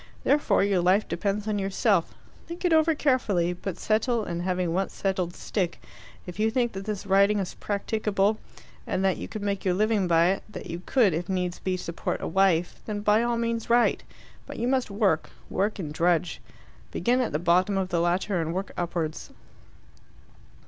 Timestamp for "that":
6.71-6.85, 9.05-9.17, 10.49-10.71